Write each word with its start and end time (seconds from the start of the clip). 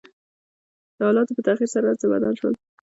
د 0.97 0.99
حالاتو 1.07 1.35
په 1.37 1.41
تغير 1.47 1.69
سره 1.73 1.85
هر 1.89 1.97
څه 2.01 2.05
بدل 2.13 2.33
شول. 2.39 2.53